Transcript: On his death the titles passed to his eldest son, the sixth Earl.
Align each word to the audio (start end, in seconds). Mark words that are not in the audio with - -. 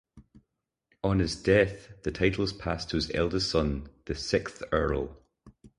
On 1.03 1.19
his 1.19 1.35
death 1.35 2.01
the 2.01 2.09
titles 2.11 2.53
passed 2.53 2.89
to 2.89 2.95
his 2.95 3.11
eldest 3.13 3.51
son, 3.51 3.87
the 4.05 4.15
sixth 4.15 4.63
Earl. 4.71 5.15